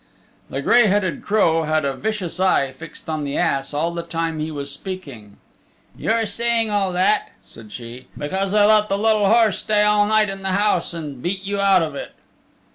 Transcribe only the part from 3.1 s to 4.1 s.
the ass all the